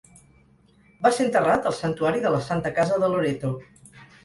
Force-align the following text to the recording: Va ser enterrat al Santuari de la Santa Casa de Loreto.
Va 1.03 1.11
ser 1.17 1.21
enterrat 1.25 1.69
al 1.73 1.77
Santuari 1.81 2.25
de 2.25 2.33
la 2.39 2.41
Santa 2.49 2.75
Casa 2.81 3.01
de 3.07 3.13
Loreto. 3.15 3.55